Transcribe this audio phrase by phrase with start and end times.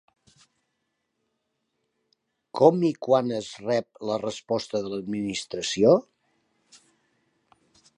[2.61, 5.97] Com i quan es rep la resposta de l'Administració?